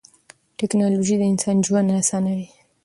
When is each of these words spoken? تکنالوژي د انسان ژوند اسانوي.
تکنالوژي 0.59 1.15
د 1.19 1.23
انسان 1.31 1.57
ژوند 1.65 1.89
اسانوي. 2.01 2.47